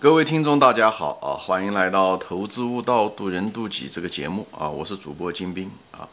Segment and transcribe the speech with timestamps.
[0.00, 1.34] 各位听众，大家好啊！
[1.34, 4.70] 欢迎来到《投资悟道，渡人渡己》这个节目啊！
[4.70, 6.08] 我是主播金兵啊。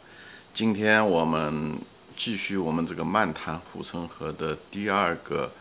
[0.55, 1.77] 今天我们
[2.17, 5.51] 继续我们这个漫谈护城河的第二个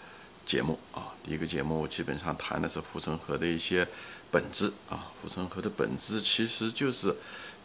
[0.47, 1.13] 节目啊。
[1.23, 3.87] 第一个节目基本上谈的是护城河的一些
[4.31, 5.13] 本质啊。
[5.21, 7.15] 护城河的本质其实就是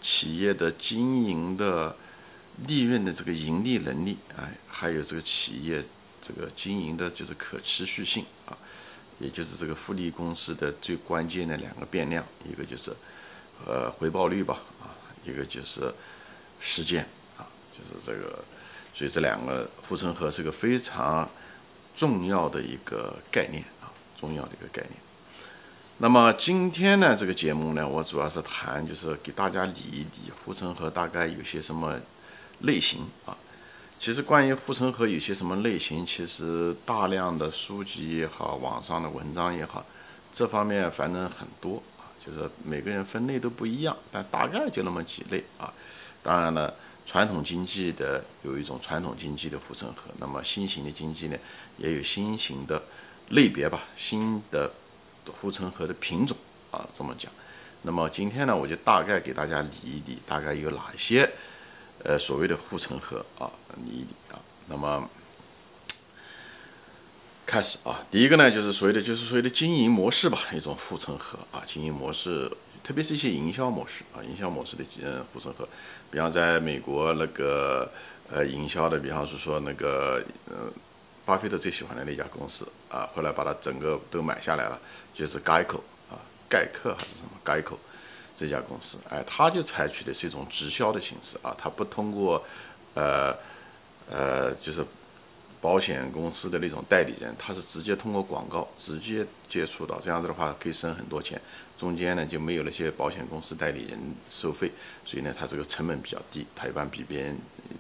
[0.02, 1.96] 企业的经营的
[2.68, 5.82] 利润的这个盈利能力，哎，还有这个企业
[6.22, 8.52] 这个经营的就是可持续性啊。
[9.20, 12.92] 也就是这个复利公司的最关键的两个变量，一个就是
[13.66, 15.94] 呃回报率吧，啊，一个就是
[16.60, 17.06] 时间
[17.38, 17.46] 啊，
[17.78, 18.40] 就是这个，
[18.94, 21.30] 所以这两个护城河是个非常
[21.94, 24.94] 重要的一个概念啊，重要的一个概念。
[25.98, 32.00] 那么今天呢，这个节目呢，我主要是谈就是给大家理一理护城河大概有些什么
[32.62, 33.36] 类型啊。
[34.00, 39.86] 其实关于护城河有些什么类型，其实大量的书籍也好，网上的文章也好，
[40.32, 45.74] 这方面反正很多啊，就是每个人分类都不一样，但大概就那么几类啊。
[46.24, 46.74] 当然了，
[47.06, 51.38] 传统经济的有一种传统经济的护城河，那么新型的经济呢，
[51.78, 52.82] 也有新型的
[53.32, 54.72] 类别吧，新的
[55.42, 56.38] 护城河的品种
[56.72, 57.30] 啊，这么讲。
[57.82, 61.30] 那么今天呢，我就大概给大家理一理，大概有哪些。
[62.04, 64.40] 呃，所谓的护城河啊，你啊。
[64.68, 65.10] 那么
[67.46, 72.48] 开始啊，第一个呢，就是所谓的就是所谓的经营模式吧，一种护城河啊，经营模式，
[72.84, 75.68] 特别是一些营销模式啊，营销模式的呃护城河。
[76.12, 77.92] 比方在美国那个
[78.30, 80.72] 呃营销的，比方是说那个呃
[81.26, 84.80] 巴菲特最喜欢的那家公司啊，后来把它整个都买下来了，
[85.16, 85.80] 就是 Geico
[86.12, 87.78] 啊，盖克还是什么 Geico。
[88.40, 92.42] 这家公司，哎，他就采取的是一种直销的形式啊，他不通过，
[92.94, 93.36] 呃，
[94.10, 94.82] 呃，就是
[95.60, 101.42] 保险公司的那种代理人，他是直接通过广告直接接触到，这样子的话可以省很多钱，
[101.78, 104.72] 中间呢就没有那些保险公司代理人收费，
[105.04, 107.38] 所以呢，它这个成本比较低，它一般比别人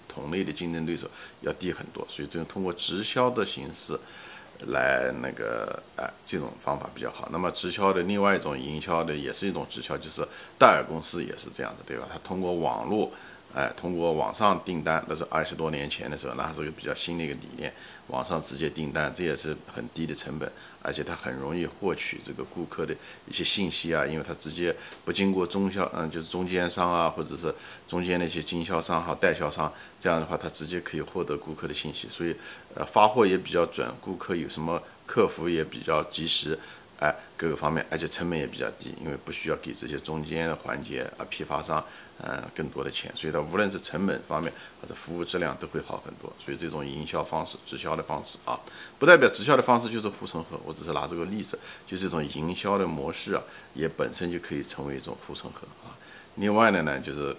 [0.10, 1.10] 同类的竞争对手
[1.40, 3.98] 要低很多，所以这种通过直销的形式。
[4.68, 7.28] 来那个啊，这种方法比较好。
[7.32, 10.28] 那么直销的另外一种营销的也是一种直销，就是
[10.58, 12.08] 戴尔公司也是这样的，对吧？
[12.12, 13.12] 它通过网络，
[13.54, 17.74] 哎，通过网上订单，那是二十多年前的时候，那还是个比较新的一个理念，
[18.08, 20.52] 网上直接订单，这也是很低的成本，
[20.84, 22.96] 而且它很容易获取这个顾客的
[23.28, 27.54] 一些信息啊，因为它直接不经过中销，嗯，就是中间商啊，或者是
[27.88, 32.36] 中间那些经销商哈、代销商，这样的话，它直接可以获得顾客的信息，所以
[32.76, 36.58] 呃，发货也比较准，顾客有什么客服也比较及时。
[37.00, 41.82] 哎，各个方面，而且成本也比较低，因为不需要给这些中间的环节啊批发商，
[42.22, 44.52] 嗯，更多的钱，所以它无论是成本方面
[44.82, 46.30] 或者服务质量都会好很多。
[46.38, 48.60] 所以这种营销方式、直销的方式啊，
[49.00, 50.60] 不代表直销的方式就是护城河。
[50.66, 53.42] 我只是拿这个例子，就是这种营销的模式啊，
[53.74, 55.96] 也本身就可以成为一种护城河啊。
[56.36, 57.34] 另外的呢，就是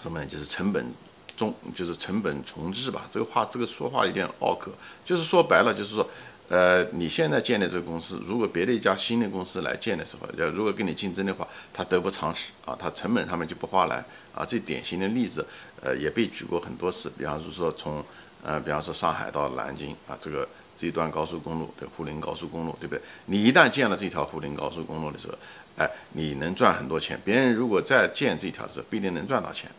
[0.00, 0.26] 什么呢？
[0.26, 0.92] 就是成本
[1.36, 3.06] 中，就是成本重置吧。
[3.08, 4.72] 这个话，这个说话有点拗口，
[5.04, 6.10] 就是说白了，就是说。
[6.48, 14.02] 呃，你现在建的这个公司，如果别的一家新的公司来建的时候，要如果跟你竞争的话，它得不偿失啊，它成本上面就不划来
[14.34, 14.42] 啊。
[14.42, 15.46] 最典型的例子，
[15.82, 18.02] 呃，也被举过很多次，比方说从，
[18.42, 23.02] 呃，比方说上海到南京啊，这个这一段高速公路，对，沪宁高速公路，对不对？
[23.26, 25.34] 你一旦建了这条沪宁高速公路的时候，
[25.76, 27.20] 哎，你能赚很多钱。
[27.22, 29.70] 别人如果再建这条时候，不一定能赚到钱，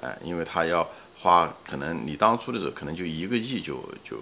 [0.00, 4.16] 哎，因为他要花，可能你当初的时候可能就一个亿就就。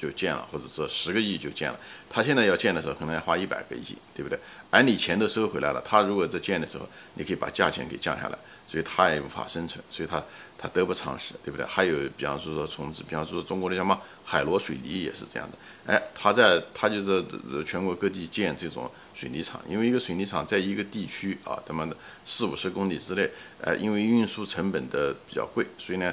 [0.00, 1.78] 就建了，或者是十个亿就建了。
[2.08, 4.38] 他现在要建的时候，可能要花一百个亿，对不对？
[4.70, 10.24] 而你钱都收回来了，他如果在建的时候，你可以把价钱给降下来，所以他也无法生存，所以他
[10.56, 11.66] 他得不偿失，对不对？
[11.66, 15.58] 还有，比方说说重置，比方说中国的什么海螺水泥也是这样的。
[15.92, 17.22] 哎，他在他就是
[17.64, 21.94] 全国各地建这种水泥厂，因为一个水泥厂在一个地区啊，他妈的
[22.24, 23.30] 四五十公里之内，
[23.60, 26.12] 呃，因为运输成本的比较贵，所以呢。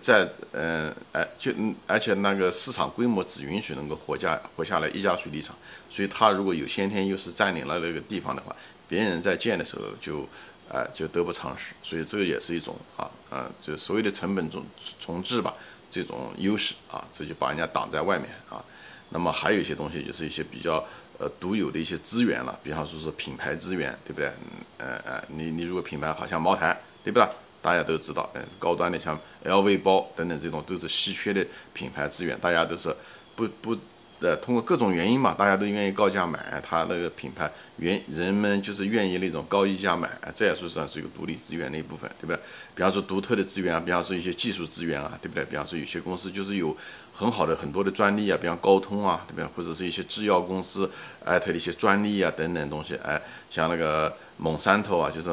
[0.00, 1.52] 在嗯哎就
[1.86, 5.56] 而且那个市场规模只允许能够活下活下来一家水泥厂，
[5.90, 8.54] 所以他如果有先天优势占领了那个地方的话，
[8.88, 10.28] 别人在建的时候就
[10.70, 14.64] 哎就得不偿失，所以这个也是一种啊嗯就所谓的成本重
[15.00, 15.54] 重置吧
[15.90, 18.62] 这种优势啊，这就把人家挡在外面啊。
[19.10, 20.84] 那么还有一些东西就是一些比较
[21.18, 24.30] 呃独有的一些资源了，比方说是品牌资源，对不对？
[24.78, 27.26] 嗯呃你你如果品牌好像茅台，对不对？
[27.68, 32.88] 大家都知道，嗯，高端的像 LV 包等等这种都是稀缺的品牌资源，大家都是
[33.36, 33.76] 不不
[34.20, 42.36] 呃，通过各种原因嘛，大家都愿意高价买它那个品牌，原人们就是愿意那种高溢价买，这也算是一个独立资源的一部分，对不对？
[42.74, 45.44] 比方说独特的资源啊，比方说一些技术资源啊，对不对？
[45.44, 46.76] 比方说有些公司就是有
[47.14, 49.46] 很好的很多的专利啊，比方高通啊，对不对？
[49.54, 50.90] 或者是一些制药公司，
[51.24, 55.30] 哎，它的一些专利啊等等东西，哎，像那个蒙山头啊，就是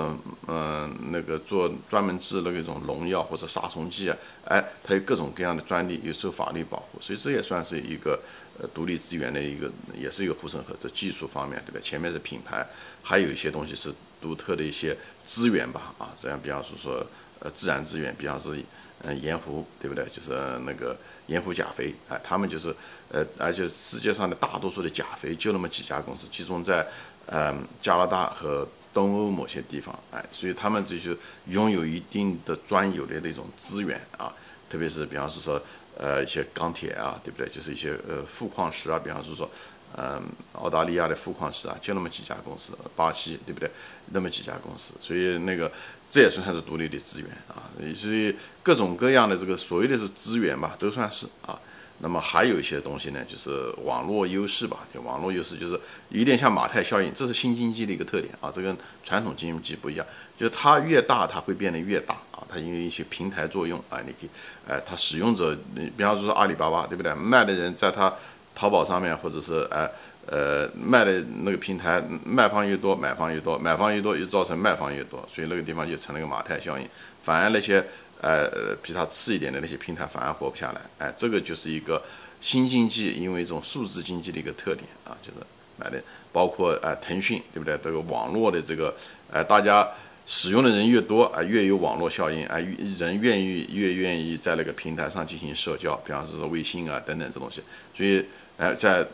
[0.48, 8.20] 嗯那个做专门治那个一种农药或者杀虫剂啊，哎，它有各种各样的专利，又受法律保护，所以这也算是一个。
[8.58, 10.74] 呃，独立资源的一个，也是一个护城河。
[10.80, 11.80] 这技术方面，对吧？
[11.84, 12.66] 前面是品牌，
[13.04, 17.06] 还有一些东西是独特的一些资源吧，啊，这样，比方说说，
[17.40, 18.56] 呃，自然资源，比方说，
[19.04, 20.06] 嗯，盐湖，对不对？
[20.06, 20.32] 就是
[20.66, 20.98] 那个
[21.28, 22.74] 盐湖钾肥，哎，他们就是，
[23.10, 26.88] 呃，而且世界上的大多数的钾肥就那么几家公司，集中在，
[27.26, 31.14] 嗯，加拿大和东欧某些地方，哎，所以他们这些
[31.48, 34.34] 拥有一定的专有的那种资源啊，
[34.70, 35.62] 特别是比方说。
[35.98, 37.48] 呃，一些钢铁啊，对不对？
[37.48, 39.50] 就是一些呃富矿石啊，比方说说，
[39.98, 40.22] 嗯，
[40.54, 43.70] 澳大利亚的富矿石啊，就那么几家公司，巴西，对不对？
[44.12, 45.72] 那么几家公司，所以那个
[46.10, 47.64] 这也算是独立的资源啊。
[47.96, 51.60] 所以各种各样的这个所谓的是资源吧，都算是啊。
[52.00, 54.80] 那么还有一些东西呢，就是网络优势吧。
[54.94, 58.52] 就网络优势就是有点像马太效应，这是新经济的一个特点啊。
[58.54, 60.06] 这跟传统经济不一样，
[60.38, 62.44] 就是它越大，它会变得越大啊。
[62.50, 64.30] 它因为一些平台作用啊，你可以，
[64.68, 67.14] 哎，它使用者，你比方说阿里巴巴，对不对？
[67.16, 68.14] 卖的人在它
[68.54, 69.90] 淘宝上面，或者是哎
[70.28, 76.86] 呃卖的那个平台，卖方越多，买方越多，买方越多，又造成卖方越多，所以那个地方就成了一个马太效应。
[77.22, 77.82] 反而那些。
[78.22, 82.02] 呃，比它次一点的那些平台反而活不下来，哎，这个就是一个
[82.42, 85.38] 新经济，因为一种数字经济的一个特点啊，就是
[85.78, 86.02] 买的，
[86.32, 87.78] 包括呃腾讯，对不对？
[87.84, 88.96] 这个网络的这个，
[89.32, 89.88] 呃，大家
[90.26, 92.58] 使用的人越多啊，越有网络效应啊，
[92.98, 97.62] 人愿意越愿意在那个平台上进行社交，比方说微信啊等等这东西，
[97.96, 98.26] 所以，
[98.58, 99.06] 哎，在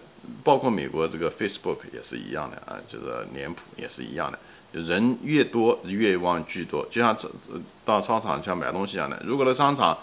[0.44, 4.38] 包括美国这个 Facebook 也是一样的啊，就是脸谱也是一样的。
[4.72, 9.22] 人越多，越望聚多，就像这这到商场像买东西一样的。
[9.26, 9.98] 如果那商场，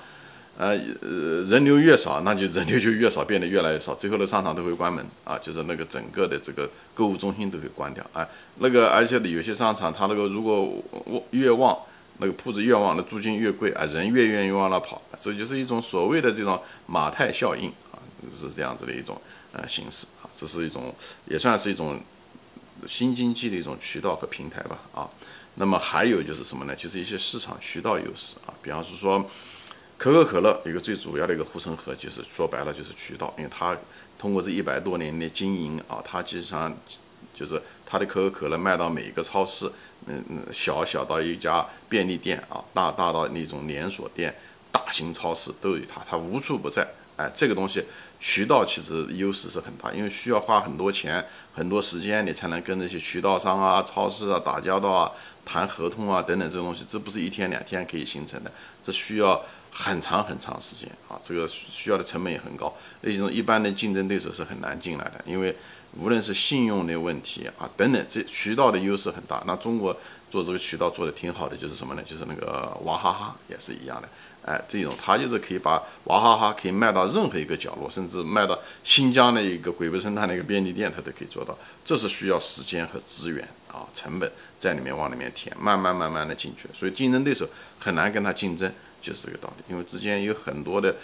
[0.59, 8.29] 呃呃人流越少，那就人流就越少，变得越来越少，最后的商场都会关门啊，就是那个整个的这个购物中心都会关掉啊。
[8.59, 10.83] 那个而且有些商场，它那个如果
[11.31, 11.79] 越旺，
[12.19, 17.97] 那个铺子越旺，那租金越贵啊，人越愿意往那跑，这就是一种所谓的这种马太效应啊，
[18.37, 19.19] 是这样子的一种
[19.53, 20.95] 呃形式啊，这是一种
[21.27, 21.99] 也算是一种。
[22.87, 25.09] 新经济的一种渠道和平台吧，啊，
[25.55, 26.75] 那么还有就是什么呢？
[26.77, 29.25] 就是一些市场渠道优势啊，比方是说，
[29.97, 33.77] 可口可乐一个最主要的一个护城河，就是说白了就是渠道，因为它
[34.19, 36.77] 通过这一百多年的经营啊，它基本上
[37.35, 39.71] 就是它的可口可乐卖到每一个超市，
[40.07, 44.35] 嗯嗯，小小到一家便利店啊，大大到那种连锁店、
[44.71, 46.87] 大型超市都有它，它无处不在。
[47.19, 47.85] 哎，这个东西
[48.21, 55.11] 渠道其实优势是很大，因为需要花很多钱、很多时间，你才能跟那些渠道商啊、超市啊打交道啊、
[55.45, 65.57] 谈合同啊等等这东西，这不是一天两天可以形成的，这需要很长很长时间啊，这个需要的成本也很高，那种一般的竞争对手是很难进来的，因为
[65.99, 69.43] 无论是信用的问题啊等等，这渠道的优势很大。
[69.45, 69.93] 那中国
[70.31, 72.03] 做这个渠道做的挺好的，就是什么呢？
[72.07, 74.09] 就是那个娃哈哈也是一样的。
[74.49, 81.55] 哎，这种他就是可以把娃哈哈可以卖到任何一个角落，甚至卖到新疆的一个鬼不生态的一个便利店，他都可以做到。
[81.85, 86.67] 这是需要时间和资源啊，成本在里面往里面填，慢慢慢慢的进去。
[86.73, 87.47] 所以竞争对手
[87.79, 88.73] 很难跟他竞争，
[89.03, 89.65] 就是这个道理。
[89.69, 90.97] 因为之间有很多的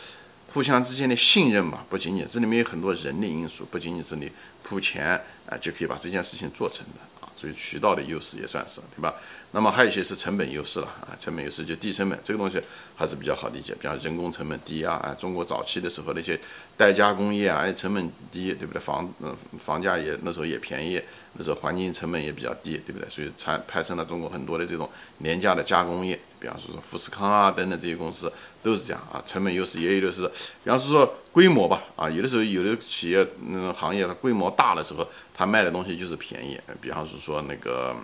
[0.55, 4.33] 互相之间的信任嘛，不仅仅这里面有很多人的因素，不仅仅是你
[4.63, 7.29] 铺钱啊就可以把这件事情做成的啊。
[7.37, 9.13] 所以渠道的优势也算是，对吧？
[9.55, 12.61] 那么还有一些是成本优势了啊，成本优势就低成本，这个东西
[12.97, 13.73] 还是比较好理解。
[13.81, 16.39] 比方人工成本低啊，啊，中国早期的时候那些
[16.77, 18.81] 代加工业啊，成本低，对不对？
[18.81, 21.01] 房嗯房价也那时候也便宜，
[21.35, 23.09] 那时候环境成本也比较低，对不对？
[23.09, 26.19] 所以产派生了中国很多的这种廉价的加工业。
[26.41, 28.31] 比方说富士康啊等等这些公司
[28.61, 30.29] 都是这样啊，成本优势也有的是。
[30.65, 36.61] 比方说说规模吧，啊，有的时候有的企业那种行业它规模大的时候，它卖的东西就是便宜。
[36.81, 37.95] 比方说说那个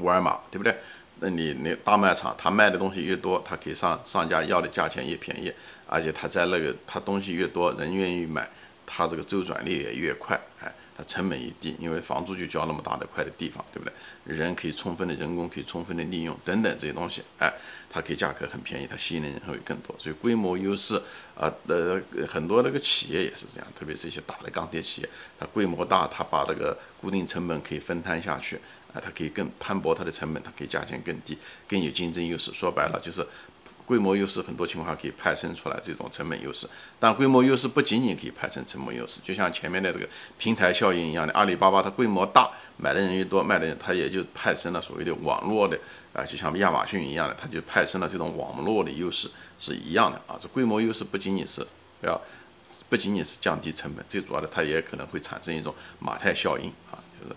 [0.00, 0.74] 沃尔玛，对不对？
[1.20, 5.52] 那你那大卖场，他卖的东西越多，他可以上上家要的价钱越便宜，
[5.86, 8.48] 而且他在那个他东西越多，人愿意买，
[8.86, 10.72] 他这个周转率也越快，哎。
[11.06, 13.92] 成本也低，因为房租就交那么大的块的地方，对不对？
[14.24, 17.52] 人可以充分的人工可以充分的利用等等这些东西，哎，
[17.88, 20.96] 它可以价格很便宜，它吸引的人会更多，所以规模优势
[21.36, 28.56] 啊，呃，很多那个企业也是这样，特别是一些大的钢铁企业，它规模大，它把这个固定成本可以分摊下去，
[28.92, 31.38] 啊，它可以更摊薄它的成本，它可以价钱更低，
[31.68, 32.52] 更有竞争优势。
[32.52, 33.26] 说白了就是。
[33.90, 36.64] 规模优势很多情况下可以派生出来这种成本优势，
[37.00, 45.76] 但规模优势不仅仅可以派生成本优势，就像前面的这个平台效应一样的，阿里巴巴它规模大，买的人越多，卖的人它也就派生了所谓的网络的
[46.12, 49.28] 啊，就像亚马逊一样的，它就派生了这种网络的优势
[49.58, 50.38] 是一样的啊。
[50.40, 51.66] 这规模优势不仅仅是
[52.04, 52.20] 要，
[52.88, 57.34] 不仅仅是降低成本，最主要的它也可能会产生一种马太效应啊，就是，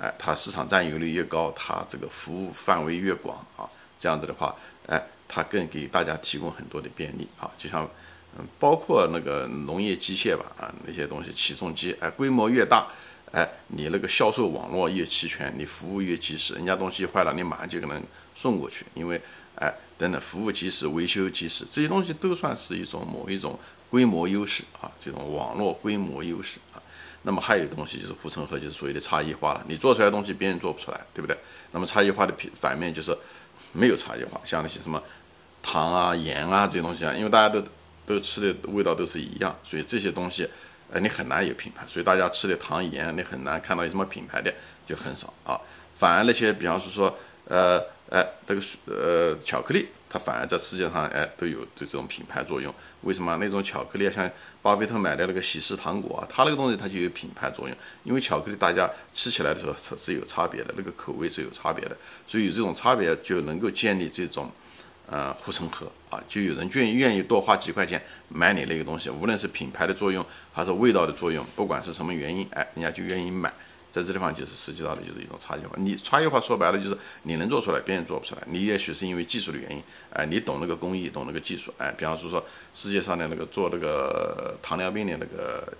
[0.00, 4.52] 哎，它市场占有率越高，它这个服务范围越广啊，这样子的话，
[4.88, 5.00] 哎。
[5.34, 7.88] 它更给大家提供很多的便利啊，就像，
[8.38, 12.86] 嗯，包括那个农业机械吧，啊，那些东西起重机，哎，规模越大，
[13.32, 18.02] 哎，你那个销售网络越齐全，你服务越及时，人家东西坏了，你马上就可能
[18.36, 19.18] 送过去，因为，
[19.54, 23.58] 哎，等等，服务及时，维修及时，这些东西都算是一种某一种
[23.88, 26.82] 规模优势啊，这种网络规模优势啊。
[27.22, 31.34] 那么还有东西就是护城河，就是所谓的差异化了，你做出来的东西别人做不出来，对不对？
[31.70, 33.16] 那么差异化的反面就是
[33.72, 35.02] 没有差异化，像那些什么。
[35.62, 37.62] 糖啊、盐啊这些东西啊，因为大家都
[38.04, 40.48] 都吃的味道都是一样，所以这些东西，
[40.90, 41.84] 呃，你很难有品牌。
[41.86, 44.52] 所以大家吃的糖盐，你很难看到有什么品牌的
[44.84, 45.58] 就很少啊。
[45.94, 47.16] 反而那些，比方是说，
[47.46, 47.78] 呃，
[48.10, 52.74] 哎，这个呃巧克力，它反而在世界上哎都有这种品牌作用。
[53.02, 53.36] 为什么？
[53.38, 54.28] 那种巧克力像
[54.62, 57.76] 巴菲特买的那个喜事糖果啊，它那个东西它就有品牌作用。
[58.04, 64.50] 因为巧克力大家吃起来的时候是是有差别的，那个口味是有差别的，所以有这种差别就能够建立这种。
[65.06, 73.52] 呃，护城河啊，就有人愿意愿意多花几块钱买你那个东西，无论是品牌的作用还是味道的作用，不管是什么原因，哎，人家就愿意买。
[73.90, 75.74] 在这地方就是涉及到的就是一种差异化。
[75.76, 78.42] 你差异化说白了就是你能做出来，别人做不出来。
[78.46, 79.82] 你也许是因为技术的原因，
[80.14, 82.42] 哎，你懂那个工艺，懂那个技术，哎，比方说说
[82.74, 85.70] 世界上的那个做那个糖尿病的那个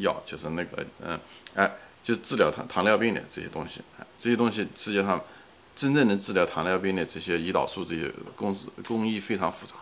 [0.00, 1.16] 药，就是那个嗯，
[1.54, 1.70] 哎，
[2.02, 5.22] 就是治疗糖糖尿病的这些东西，哎，这些东西世界上。
[5.74, 9.74] 真正能治疗糖尿病的这些胰岛素这些公司工艺非常复杂，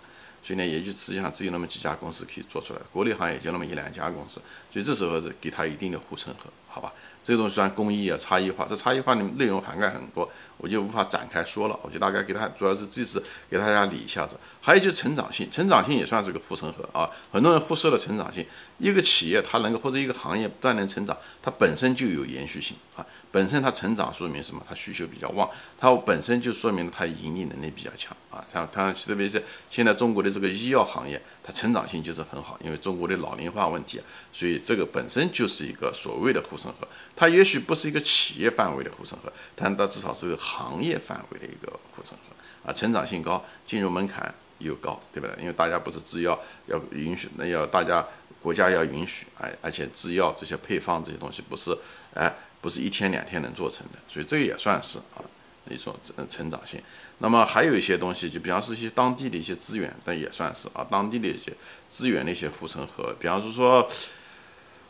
[0.43, 4.41] 所以呢，也就实际上只有那么几家公司可以做出来，国内行业就那么一两家公司，
[4.73, 6.93] 所以这时候是给它一定的护城河，好吧？
[7.23, 14.37] 这个东西算工艺啊，差异化，这差异化的内容涵盖很多，我就无法展开说了，我就大概给他，主要是这次给大家理一下子。
[14.63, 18.45] 还有就是成长性，成长性也算是个护城河啊，很多人忽视了成长性。
[18.79, 24.61] 一个企业它能够或者一个行业不断能成长，它本身就有延续性啊，本身它成长说明什么？
[24.69, 28.45] 它需求比较旺，它本身就说明它盈利能力比较强啊。
[28.53, 34.01] 像它特别是现在中国的这个医药行业，它成长性就是很好，因为中国的老龄化问题，
[34.33, 36.89] 所以这个本身就是一个所谓的护城河。
[37.15, 45.37] 它也许不是一个企业范围的护城河，但它至少是个行业范围的一个护城河啊，成长性高，进入门槛又高，对不对？
[45.41, 48.05] 因为大家不是制药要允许，那要大家。
[48.43, 51.77] 国家要允许，哎，而且制药这些配方这些东西不是，
[52.15, 55.25] 哎，不是一天两天能做成的，所以这个也算是啊
[55.69, 56.81] 一种成成长性。
[57.19, 61.53] 那么还有一些东西，就比方说一些当地的一些资源，这也算是啊当地的一些
[61.91, 63.15] 资源的一些护城河。
[63.19, 63.89] 比方说说，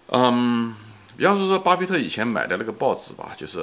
[0.09, 0.75] 嗯，
[1.17, 3.59] 比方说说巴菲特以前买的那个报纸吧，就是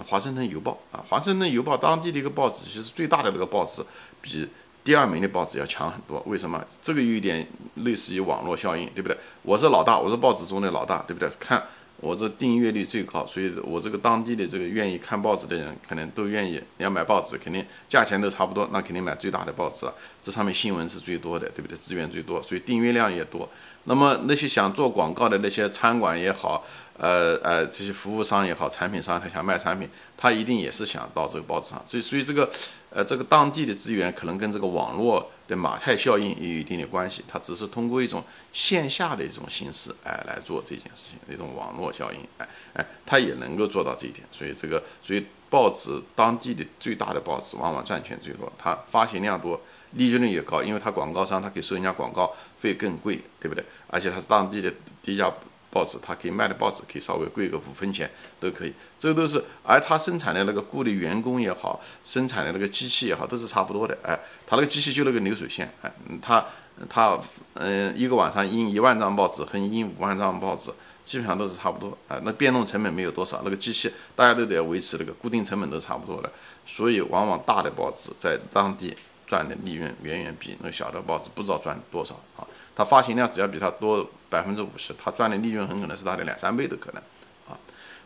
[0.08, 3.82] 《华盛顿邮报》啊，《华盛顿邮报》当地的一个报纸，其实最大的那个报纸
[4.20, 4.48] 比。
[4.84, 6.60] 第二名的报纸要强很多，为什么？
[6.82, 7.46] 这个有一点
[7.84, 9.16] 类似于网络效应，对不对？
[9.42, 11.30] 我是老大，我是报纸中的老大，对不对？
[11.38, 11.62] 看
[12.02, 16.60] 我这订阅率最高，所以我这个当地的这个愿意看报纸的人，可能都愿意。
[16.78, 19.94] 你要买报纸，肯定价钱都差不多，那肯定买最大的报纸了。
[20.20, 21.78] 这上面新闻是最多的，对不对？
[21.78, 23.48] 资源最多，所以订阅量也多。
[23.84, 26.64] 那么那些想做广告的那些餐馆也好，
[26.98, 31.80] 呃呃，这些服务商也好，产品商他想卖产品，他一定也是想到这个报纸上。
[31.86, 32.50] 所以，所以这个，
[32.90, 37.24] 呃，这个当地的资源可能跟这个网络马太效应也有一定的关系。
[37.28, 44.26] 它只是通过一种线下的一种形式，哎，来做这件事情，一种网络效应，哎哎，它也能够做到这一点。
[44.30, 49.60] 所以这个，所以报纸当地的最大的报纸往往赚钱最多，它发行量多。
[49.94, 53.62] 利润率也高，因为它广告商它可以收人家广告费更贵，对不对？
[53.88, 55.30] 而且它是当地的第一家
[55.72, 59.42] 报纸，它可以卖的报纸可以稍微贵个五分钱都可以，这都是。
[59.64, 63.96] 而它生产的那个雇的员工也好，生产的那个机器也好，都是差不多的。
[64.02, 66.44] 哎，它那个机器就那个流水线，哎，它
[66.90, 67.18] 它
[67.54, 70.70] 嗯一个晚上印一万张报纸和印五万张报纸，
[71.06, 71.96] 基本上都是差不多。
[72.06, 76.30] 啊，那变动成本没有多少，那个机器大家都得维持那个固定成本都差不多的，
[76.66, 78.94] 所以往往大的报纸在当地。
[79.24, 82.44] 赚的利润远远比那个小的报纸不知道赚多少啊！
[82.76, 87.02] 它发行量只要比它多百分之五十，他赚的利润很可能是它的两三倍的可能
[87.46, 87.52] 啊！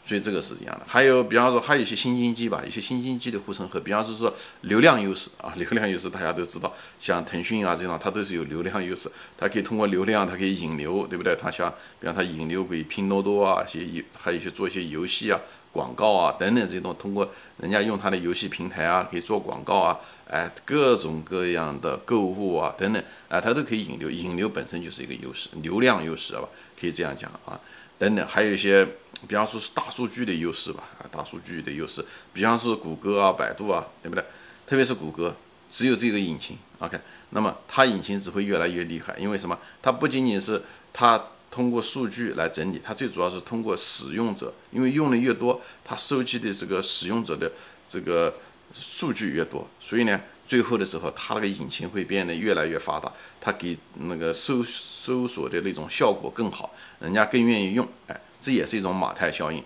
[0.05, 0.83] 所以这个是一样的。
[0.85, 11.37] 还有，比方说，还有一些新经济吧，一些新经济的护城河，比方是说流量优势啊， 流量优势大家都知道，像腾讯啊这种，它都是有流量优势，它可以通过流量，它可以引流，对不对？
[11.37, 15.41] 它像，比方它引流给拼多多啊，一些游，还有一些做一些游戏啊、
[15.77, 26.49] 广告啊等等这种，通过人家用他的游戏平台啊，可以做广告啊，哎，各种各样的购物啊等等，哎，它都可以引流，引流本身就是一个优势，流量优势啊吧，
[26.81, 27.61] 可以这样讲啊。
[27.99, 28.85] 等等，还有一些，
[29.29, 34.25] 比方说是大数据的优势吧，啊，大数据的优势，比方说谷歌啊、百度啊，对不对？
[34.67, 35.35] 特别是谷歌，
[35.71, 36.99] 只有这个引擎，OK，
[37.31, 39.59] 那么它引擎只会越来越厉害，因为什么？
[39.81, 47.51] 它不仅仅是它通过数据来整理，它最主要是通过使用者，因为用的越多，它收集的这个使用者的
[47.89, 48.35] 这个
[48.73, 50.21] 数据越多，所以呢。
[50.49, 59.61] 最后的时候，它那个引擎会变得越来越发达，它给那个搜搜索的那种效果更好，人家更愿意用，哎，这也是一种马太效应，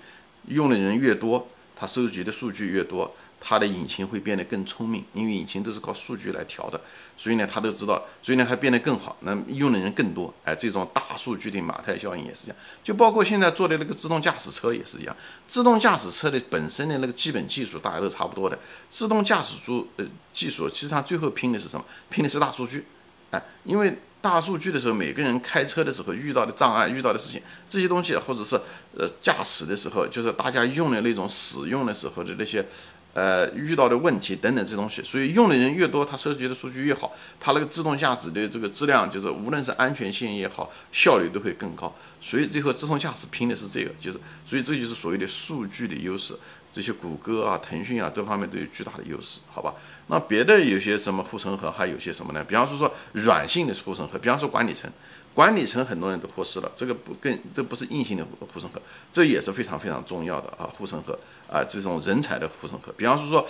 [0.49, 1.46] 用的人越多，
[1.76, 3.14] 它收集的数据越多。
[3.40, 6.78] 它的引擎会变得更聪明，因为引擎都是靠数据来调的，
[7.16, 15.16] 所以呢，它都知道，所以呢，它变得更好，那用的人更多，哎，这种大数据的马太效应也是这样，就包括现在做的那个自动驾驶车也是一样，
[15.49, 18.59] 自动驾驶车的本身的那个基本技术大家都差不多的，
[18.90, 20.04] 自动驾驶术呃
[20.35, 21.85] 技术，其实上最后拼的是什么？
[22.11, 22.85] 拼的是大数据，
[23.30, 28.54] 哎，因为大数据的时候，每个人开车的时候遇到的障碍、遇到的事情，这些东西，或者是
[28.99, 32.64] 呃驾驶的时候，就是大家用的那种使用的时候的那些。
[33.12, 41.93] 呃，遇到的问题等等这东西，所以用的人越多，它收集的数据越好，它那个自动驾驶的这个质量，就是无论是安全性也好，效率都会更高。
[42.21, 46.35] 所以最后自动驾驶拼的是这个，就是所以这就是所谓的数据的优势。
[46.73, 49.75] 这些谷歌啊、腾讯啊这方面都有巨大的优势，好吧？
[50.07, 52.45] 那别的有些什么护城河，还有些什么呢？
[52.45, 54.88] 比方说说软性的护城河，比方说管理层。
[55.32, 58.82] 管理层很多人都忽视了，这个不跟都不是硬性的护城河，
[59.12, 61.18] 这也是非常非常重要的啊护城河
[61.49, 62.92] 啊这种人才的护城河。
[62.96, 63.46] 比方说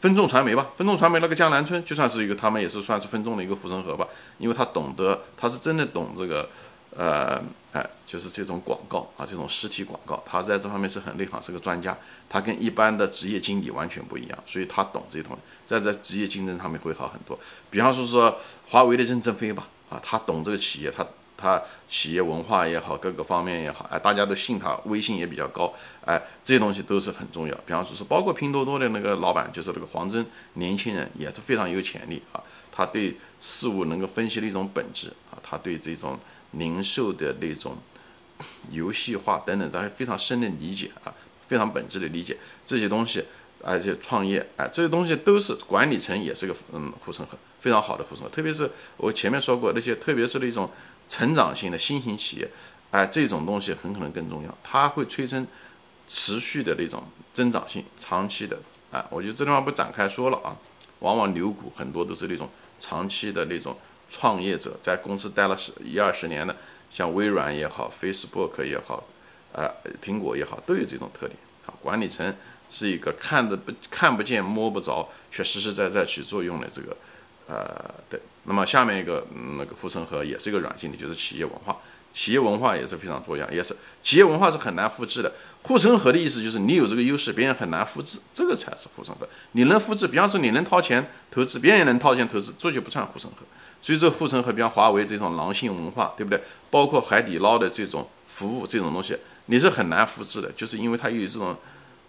[0.00, 4.06] 分众传媒吧，分众传媒那个江南春就算是一个，他们也是算是分众的一个护城河吧，
[4.38, 6.48] 因为他懂得，他是真的懂这个，
[6.96, 7.42] 呃，
[7.72, 17.36] 哎，就是这种广告啊，这种实体广告，他在这方面是很内行，是个专家，他跟一般的职业经理完全不一样，所以他懂这些东西，在在职业竞争上面会好很多。
[17.68, 19.66] 比方说说华为的任正非吧。
[19.88, 25.72] 啊，他懂这个企业，他他企业文化也好，各个方面也好，哎，大家都信他，威信也比较高，
[26.04, 27.54] 哎，这些东西都是很重要。
[27.66, 30.24] 比方说是包括拼多多的那个老板，就是那个黄峥，
[30.54, 32.42] 年轻人也是非常有潜力啊。
[32.72, 36.18] 他对事物能够分析的一种本质啊，他对这种
[36.52, 37.76] 零售的那种
[38.70, 41.14] 游戏化等等，他非常深的理解啊，
[41.46, 43.24] 非常本质的理解这些东西。
[43.64, 48.30] 而且创业，哎，这些东西都是管理层也是个嗯护城河，非常好的护城河。
[48.30, 50.70] 特别是我前面说过那些，特别是那种
[51.08, 52.48] 成长性的新型企业，
[52.92, 55.44] 哎，这种东西很可能更重要，它会催生
[56.06, 57.02] 持续的那种
[57.34, 58.56] 增长性，长期的，
[58.92, 60.54] 哎，我觉得这地方不展开说了啊。
[61.00, 62.48] 往往牛股很多都是那种
[62.78, 63.76] 长期的那种
[64.08, 66.54] 创业者，在公司待了十一二十年的，
[66.88, 69.02] 像微软也好，Facebook 也好，
[69.52, 69.68] 呃，
[70.00, 72.32] 苹果也好，都有这种特点啊，管理层。
[72.68, 76.96] 是一个看的不看不见摸不着，却实实在在起作用的这个，
[77.46, 78.20] 呃，对。
[78.44, 79.26] 那么下面一个
[79.58, 81.76] 那个护城河也是一个软性的，就是企业文化。
[82.14, 85.32] 企业文化也是非常重要，也是企业文化是很难复制的。
[85.62, 89.28] 护城河的意思就是你有这个优势，别人很难复制，这个才是护城河。
[89.52, 93.38] 你能复制，比方说你能掏钱投资，别人也能掏钱投资，这就不算护城河。
[93.82, 96.40] 所以这护城河，比方华为这种狼性文化，对不对？
[96.70, 101.56] 包括海底捞的这种服务这种东西，你是很难复制的，就是因为它有这种。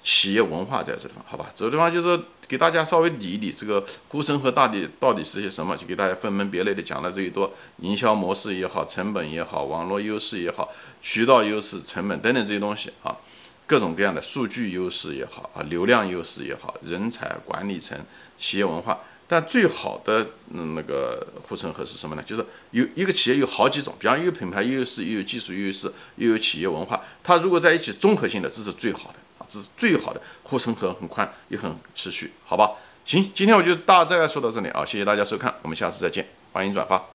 [0.07, 2.17] 企业文化在这地方，好吧，这个地方就是
[2.47, 10.69] 给大家稍微理一理这个护城河到底到底是些什么，就给大家分门别类的讲了这一多，营销模式也好，成本也好，网络优势也好，
[11.01, 13.17] 渠道优势、成本等等这些东西啊，
[13.65, 17.99] 各种各样的数据优势也好啊，流量优势也好，人才管理层、
[18.37, 22.23] 企业文化，但最好的嗯那个护城河是什么呢？
[22.25, 29.15] 就是有一个企业有好几种，比方一个品牌优势，又有技术优势，又有企业文化，它如果在一起综合性的，这是最好的。
[29.47, 32.71] 这是最好的护城河，很宽也很持续，好吧？
[33.05, 37.01] 行，今天我就大概说到这里啊，谢谢大家收看，我们下次再见，欢迎转发。